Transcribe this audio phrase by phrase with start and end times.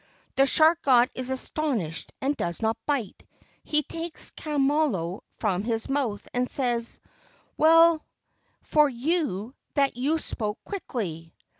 [0.35, 3.21] The shark god is astonished and does not bite.
[3.63, 6.99] He takes Kamalo from his mouth and says:
[7.55, 8.03] "Well
[8.63, 11.35] for you that you spoke quickly.